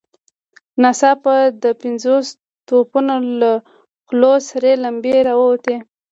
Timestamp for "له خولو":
3.41-4.33